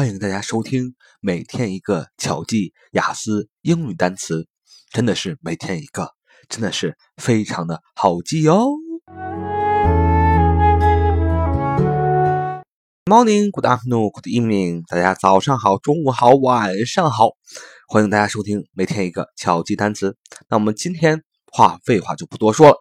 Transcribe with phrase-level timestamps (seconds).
[0.00, 4.48] 欢迎大家收听每天一个巧记雅思英语单词，
[4.90, 6.12] 真的是每天一个，
[6.48, 8.64] 真的是非常的好记哦。
[13.04, 17.32] Morning, good afternoon, good evening，大家早上好，中午好，晚上好，
[17.86, 20.16] 欢迎大家收听每天一个巧记单词。
[20.48, 22.76] 那我们今天话废话就不多说了，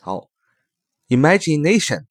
[0.00, 0.28] 好
[1.08, 2.04] ，imagination，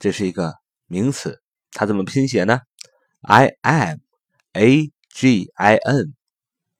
[0.00, 0.54] 这是一个
[0.86, 2.58] 名词，它怎么拼写呢
[3.22, 3.98] ？I am
[4.52, 6.14] A G I N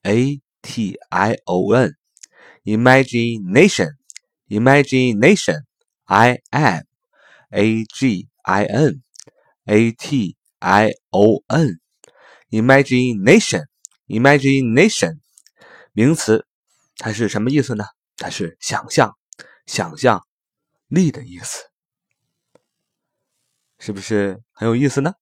[0.02, 0.40] A。
[0.67, 1.95] T I O N
[2.63, 3.89] imagination
[4.47, 5.61] imagination
[6.05, 6.83] I M
[7.49, 9.03] A G I N
[9.66, 11.80] A T I O N
[12.49, 13.66] imagination
[14.08, 15.19] imagination
[15.91, 16.45] 名词，
[16.97, 17.86] 它是什么意思呢？
[18.17, 19.17] 它是想象、
[19.66, 20.25] 想象
[20.88, 21.63] 力的意思，
[23.80, 25.13] 是不是很有意思呢？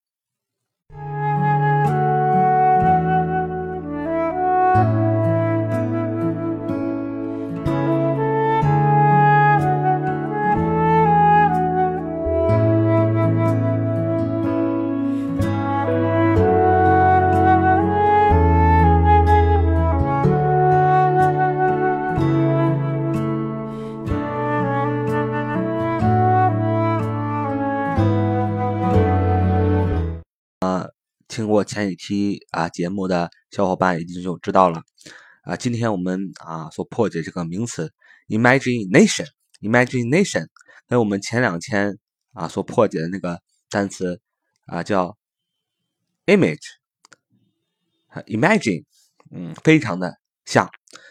[31.56, 34.82] 过前几期啊节目的小伙伴已经就知道了
[35.40, 35.56] 啊。
[35.56, 37.90] 今天我们啊所破解这个名词
[38.28, 40.48] imagination，imagination
[40.86, 41.98] 跟我们前两天
[42.34, 43.40] 啊所破解的那个
[43.70, 44.20] 单词
[44.66, 45.16] 啊叫
[46.26, 48.84] image，imagine，
[49.30, 50.68] 嗯，非常的像，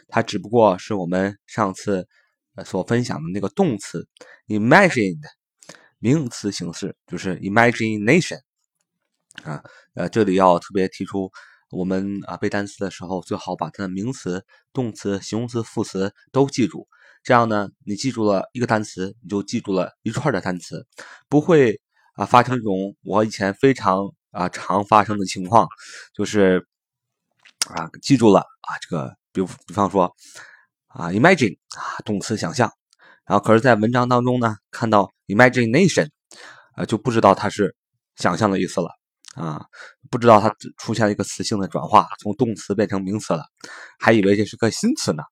[0.07, 2.07] 它只不过是我们上次
[2.63, 4.07] 所分享的那个动词
[4.47, 5.23] imagined，
[5.97, 8.41] 名词形式就是 imagination。
[9.44, 9.62] 啊，
[9.96, 11.31] 呃，这里要特别提出，
[11.72, 16.88] 我们啊背单词的时候，最好把它的名词、动词、形容词、副词都记住。
[17.23, 20.85] 这样呢，你记住了一个单词，你就记住了一串的单词，
[21.28, 21.81] 不会
[22.13, 25.67] 啊发生一种我以前非常啊常发生的情况，
[26.13, 26.66] 就是
[27.67, 30.03] 啊记住了啊这个，比如比方说
[30.88, 32.72] 啊 imagine 啊动词想象，
[33.25, 36.07] 然后可是在文章当中呢看到 imagination
[36.75, 37.75] 啊就不知道它是
[38.17, 38.90] 想象的意思了。
[39.35, 39.66] 啊，
[40.09, 43.44] 不知道它出现了一个词性的转化，从动词变成名词了，
[44.00, 45.23] 还以为这是个新词呢。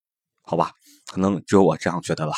[0.41, 0.71] 好吧，
[1.07, 2.33] 可能只有我这样觉得吧。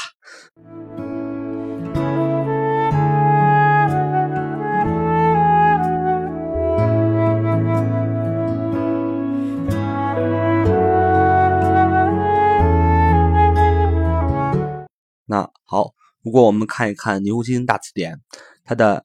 [15.26, 18.22] 那好，如果我们看一看牛津大词典，
[18.64, 19.04] 它的。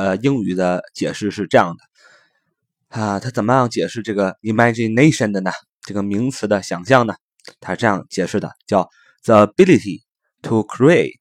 [0.00, 5.52] 呃，英语的解释是这样的啊，它怎么样解释这个 imagination 的呢？
[5.82, 7.14] 这个名词的想象呢？
[7.60, 8.88] 它是这样解释的，叫
[9.24, 10.00] the ability
[10.40, 11.20] to create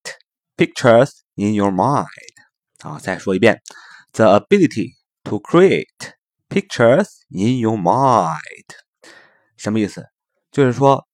[0.56, 2.08] pictures in your mind。
[2.78, 3.62] 啊，再说一遍
[4.14, 6.14] ，the ability to create
[6.48, 8.40] pictures in your mind，
[9.58, 10.06] 什么意思？
[10.54, 11.06] 就是说，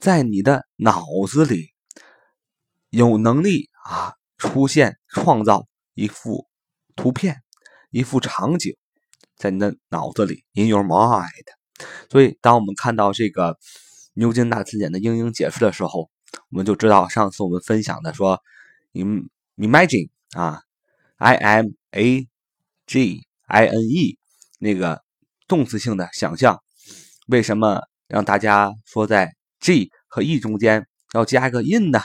[0.00, 1.70] 在你的脑子里
[2.90, 6.46] 有能力啊，出现创造一幅。
[6.96, 7.42] 图片，
[7.90, 8.76] 一幅场景，
[9.36, 11.28] 在你的脑子里，in your mind。
[12.10, 13.58] 所以，当我们看到这个
[14.14, 16.10] 牛津大词典的英英解释的时候，
[16.50, 18.40] 我们就知道上次我们分享的说
[19.56, 20.62] ，imagine 啊
[21.16, 22.28] ，i m a
[22.86, 24.18] g i n e
[24.58, 25.02] 那个
[25.48, 26.62] 动词性的想象，
[27.26, 32.00] 为什么让大家说在 g 和 e 中间要加一个 in 呢？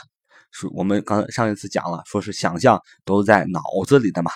[0.50, 4.30] 是我们刚上一次讲了，说是想象都在脑子里的嘛。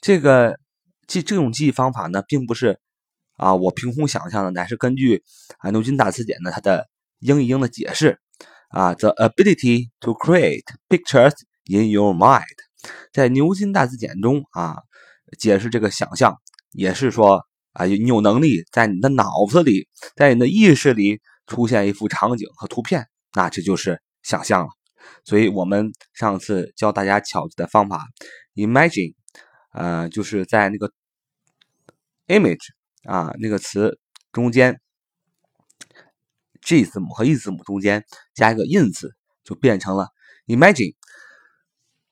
[0.00, 0.58] 这个
[1.06, 2.78] 记这种记忆方法呢，并不是
[3.36, 5.22] 啊我凭空想象的，乃是根据
[5.58, 6.88] 啊牛津大词典呢它的
[7.20, 8.18] 英译英的解释
[8.68, 11.32] 啊，the ability to create pictures
[11.64, 12.44] in your mind，
[13.12, 14.76] 在牛津大词典中啊
[15.38, 16.36] 解释这个想象，
[16.72, 24.68] 也是说啊你有能力在你的脑子里，在你的意识里出现一幅场景和图片，那这就是想象了。
[25.24, 28.04] 所以我们上次教大家巧记的方法
[28.54, 29.14] ，imagine。
[29.76, 30.90] 呃，就是在那个
[32.28, 32.70] image
[33.04, 33.98] 啊那个词
[34.32, 34.80] 中间
[36.62, 39.14] G 字母和 E 字母中间加一个 in 字，
[39.44, 40.08] 就变成了
[40.46, 40.94] imagine。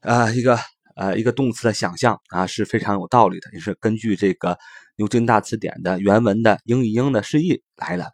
[0.01, 0.59] 啊，一个
[0.95, 4.59] 呃一个动词的想象啊是非常有道理的，也是根据这个
[4.97, 8.13] 牛津大词典的原文的英译英的释义来的。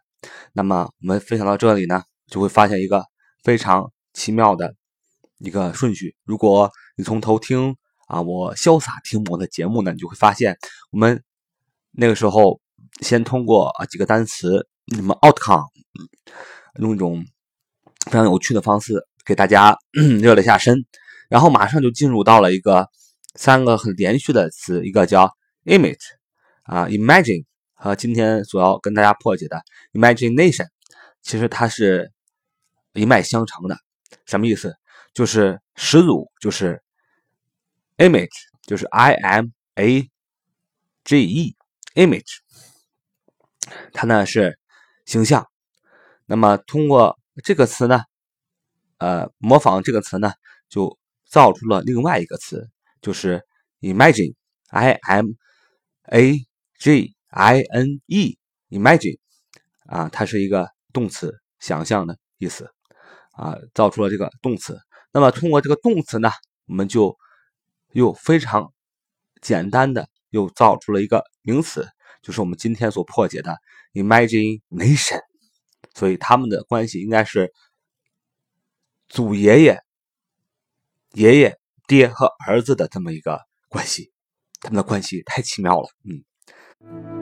[0.53, 3.05] 那么我们分享到这里呢，就会发现一个
[3.43, 4.75] 非常奇妙的
[5.39, 6.15] 一个顺序。
[6.23, 7.75] 如果你从头听
[8.11, 10.57] 啊，我潇洒听我的节目呢，你就会发现
[10.91, 11.23] 我们
[11.91, 12.59] 那个时候
[12.99, 15.65] 先通过啊几个单词，什么 outcome，
[16.81, 17.25] 用一种
[18.07, 19.77] 非常有趣的方式给大家
[20.21, 20.85] 热了一下身，
[21.29, 22.89] 然后马上就进入到了一个
[23.35, 25.31] 三个很连续的词，一个叫
[25.63, 26.03] image
[26.63, 27.45] 啊，imagine。
[27.73, 29.59] 和今天所要跟大家破解的
[29.93, 30.67] imagination，
[31.23, 32.11] 其实它是
[32.93, 33.77] 一脉相承的。
[34.25, 34.75] 什么意思？
[35.13, 36.83] 就是始祖就是
[38.01, 38.29] image，
[38.63, 39.45] 就是 i m
[39.75, 40.09] a
[41.03, 42.39] g e，image，
[43.93, 44.57] 它呢是
[45.05, 45.47] 形象。
[46.25, 48.03] 那么通过这个词呢，
[48.97, 50.33] 呃，模仿这个词呢，
[50.67, 50.97] 就
[51.29, 52.69] 造出了另外一个词，
[53.01, 53.41] 就是
[53.81, 55.27] imagine，i m
[56.05, 56.45] a
[56.79, 57.15] g。
[57.33, 58.37] i n e
[58.71, 59.17] imagine
[59.85, 62.69] 啊，它是一个动词，想象的意思
[63.31, 64.77] 啊，造出了这个动词。
[65.13, 66.29] 那么通过这个动词呢，
[66.65, 67.17] 我们就
[67.93, 68.73] 又非常
[69.41, 71.87] 简单的又造出了一个名词，
[72.21, 73.57] 就是我们今天所破解的
[73.93, 75.19] imagination。
[75.93, 77.53] 所以他们的关系应该是
[79.09, 79.81] 祖爷爷、
[81.13, 84.11] 爷爷、爹和儿子的这么一个关系，
[84.61, 87.20] 他们的关系太奇妙了，嗯。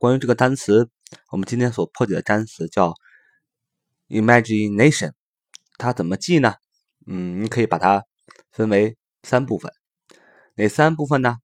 [0.00, 0.88] 关于这个单词，
[1.30, 2.94] 我们今天所破解的单词叫
[4.08, 5.12] imagination，
[5.76, 6.54] 它怎么记呢？
[7.06, 8.02] 嗯，你可以把它
[8.50, 9.70] 分为三部分，
[10.54, 11.36] 哪三部分呢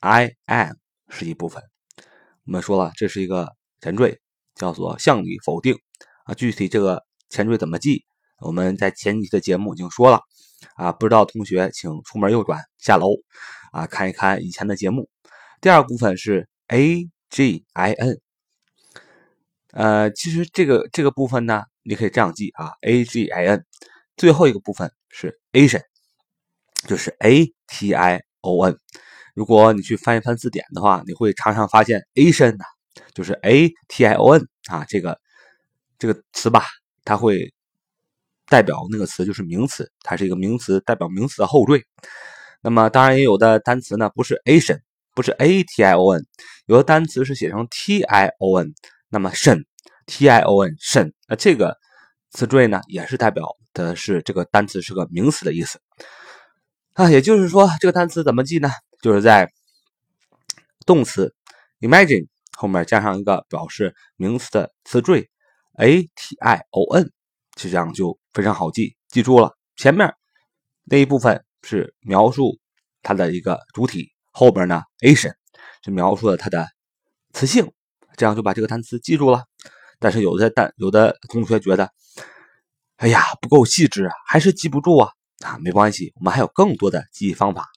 [0.00, 0.74] ？I am
[1.08, 1.62] 是一部分。
[2.46, 4.18] 我们说了，这是一个前缀，
[4.56, 5.78] 叫做向你否定
[6.24, 6.34] 啊。
[6.34, 8.04] 具体这个前缀怎么记？
[8.40, 10.20] 我们在前几期的节目已经说了
[10.74, 10.90] 啊。
[10.90, 13.06] 不知道同学，请出门右转，下楼
[13.70, 15.08] 啊，看一看以前的节目。
[15.60, 17.08] 第二部分是 A。
[17.30, 18.20] G I N，
[19.72, 23.64] 呃，其实这个这个部分呢，你可以这样记啊，A G I N，
[24.16, 25.82] 最后一个部分是 Asian，
[26.88, 28.76] 就是 A T I O N。
[29.34, 32.64] 如果你去翻一翻字典的话，你会常常发现 Asian 呢，
[33.14, 35.20] 就是 A T I O N 啊，这个
[35.98, 36.66] 这个词吧，
[37.04, 37.54] 它会
[38.48, 41.84] 代表那个词就是名词，它是一个名词，代表名词的后缀。
[42.60, 44.80] 那么当然也有的单词呢，不是 Asian。
[45.12, 46.24] 不是 a t i o n，
[46.70, 48.72] 有的单词是写成 t i o n，
[49.08, 49.64] 那么 shen
[50.06, 51.76] t i o n shen，那这个
[52.30, 55.80] 词缀呢，也是代表的是这个单词是个名词的意思
[56.92, 57.10] 啊。
[57.10, 58.70] 也就是说，这个单词怎么记呢？
[59.02, 59.50] 就是在
[60.86, 61.34] 动词
[61.80, 65.28] imagine 后面加上一个表示名词的词缀
[65.76, 67.10] a t i o n，
[67.56, 68.96] 就这样就非常好记。
[69.08, 70.14] 记住了，前面
[70.84, 72.60] 那一部分是描述
[73.02, 74.12] 它的一个主体。
[74.30, 75.34] 后边呢，Asian
[75.82, 76.68] 就描述了它的
[77.32, 77.72] 词性，
[78.16, 79.44] 这样就把这个单词记住了。
[79.98, 81.90] 但是有的单有的同学觉得，
[82.96, 85.12] 哎呀不够细致啊，还是记不住啊
[85.44, 87.68] 啊，没关系，我们还有更多的记忆方法。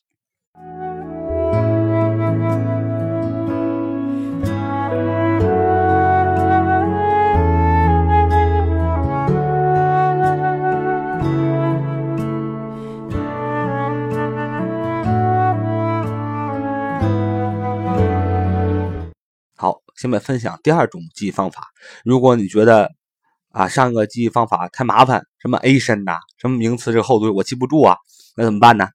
[20.04, 21.64] 下面分享第二种记忆方法。
[22.04, 22.92] 如果你觉得
[23.52, 27.96] 啊上一个记忆方法太麻烦，什么 Asian 呐，什么名词这个后缀我记不住啊，
[28.36, 28.90] 那怎么办呢？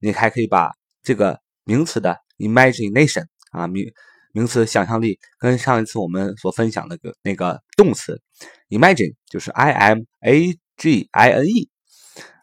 [0.00, 0.70] 你还可以把
[1.02, 3.84] 这个名词的 imagination 啊名
[4.30, 8.22] 名词想象力跟上一次我们所分享的个那个动词
[8.68, 11.68] imagine 就是 i m a g i n e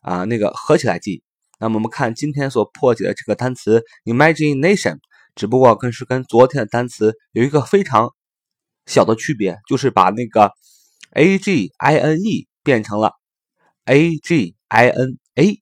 [0.02, 1.24] 啊那个合起来记。
[1.58, 4.98] 那么我们看今天所破解的这个单词 imagination。
[5.40, 8.10] 只不过跟是跟昨天的单词有一个非常
[8.86, 10.52] 小的区别，就是把那个
[11.14, 13.14] a g i n e 变成了
[13.86, 15.62] a g i n a。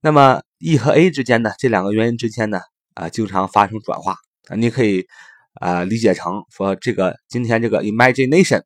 [0.00, 2.58] 那么 e 和 a 之间呢，这两个元音之间呢，
[2.94, 4.16] 啊，经常发生转化
[4.48, 4.56] 啊。
[4.56, 5.06] 你可以
[5.54, 8.62] 啊理解成说，这个今天这个 imagination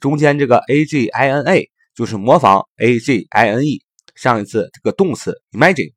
[0.00, 3.82] 中间这个 a g i n a 就是模仿 a g i n e。
[4.14, 5.92] 上一次这个动词 imagine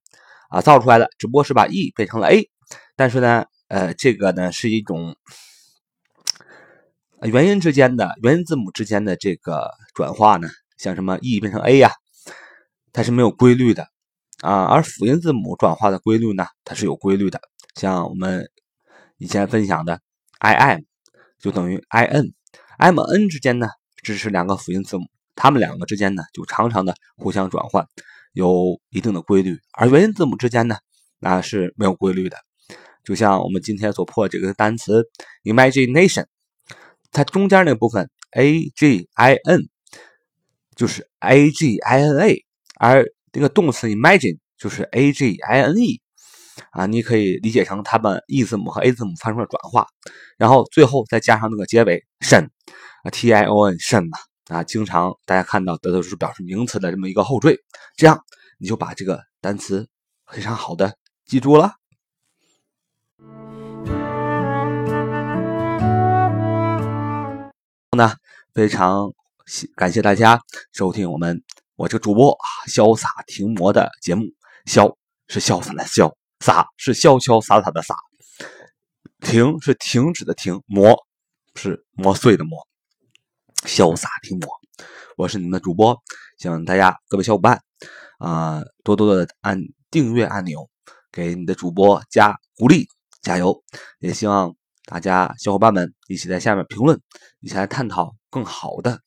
[0.50, 2.50] 啊造出来的，只不过是把 e 变成了 a，
[2.96, 5.18] 但是呢，呃，这个呢是一种
[7.24, 11.92] 元音之间的元音字母之间的这个转化呢，像什么 e 变成 a 呀，
[12.94, 13.90] 它是没有规律的
[14.40, 17.42] 啊，而辅音字母转化的规律呢，它是有规律的，
[17.76, 18.50] 像我们
[19.18, 20.00] 以前分享的
[20.40, 20.80] i m
[21.38, 23.68] 就等于 i n，m n 之间呢，
[24.02, 25.04] 支持两个辅音字母。
[25.36, 27.86] 它们两个之间呢，就常常的互相转换，
[28.32, 30.78] 有一定的规律；而元音字母之间呢，
[31.20, 32.38] 那是没有规律的。
[33.06, 35.08] 就像我们今天所破这个单词
[35.44, 36.26] imagination，
[37.12, 39.62] 它中间那部分 a g i n
[40.76, 42.46] 就是 a g i n a，
[42.80, 46.02] 而这个动词 imagine 就是 a g i n e，
[46.72, 49.88] 啊，你可以理解成它们 e 字母和 a 字母发生了转化，
[50.38, 52.50] 然后最后再加上那个结尾 shen，
[53.04, 54.18] 啊 t i o n shen 嘛。
[54.48, 57.58] 啊，经常大家看到的都是表示名词的这么一个后缀，
[57.98, 58.24] 这样
[58.60, 59.88] 你就把这个单词
[60.32, 60.96] 非常好的
[61.26, 61.72] 记住了。
[67.96, 68.16] 呢，
[68.54, 69.12] 非常
[69.76, 70.42] 感谢大家
[70.74, 71.44] 收听我们
[71.76, 74.26] 我这个主播啊潇洒停魔的节目。
[74.66, 74.96] 潇
[75.28, 77.96] 是潇洒的潇，洒是潇潇洒洒的洒，
[79.20, 81.06] 停是停止的停，磨
[81.54, 82.58] 是磨碎的磨。
[83.64, 84.48] 潇洒听我，
[85.18, 86.02] 我是你们的主播，
[86.40, 87.62] 希望大家各位小伙伴
[88.18, 89.60] 啊，多多的按
[89.92, 90.68] 订阅按钮，
[91.12, 92.88] 给你的主播加鼓励，
[93.22, 93.64] 加油！
[94.00, 94.56] 也希望
[94.86, 97.00] 大家小伙伴们一起在下面评论，
[97.40, 99.00] 一起来探讨更好的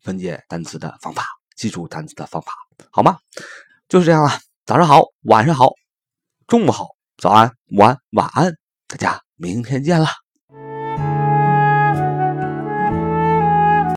[0.00, 1.24] 分解单词的方法，
[1.56, 2.52] 记住单词的方法，
[2.90, 3.18] 好吗？
[3.88, 4.30] 就是这样了，
[4.64, 5.70] 早上好，晚上好，
[6.46, 6.86] 中午好，
[7.16, 8.54] 早安，午安，晚安，
[8.86, 10.23] 大家明天见了。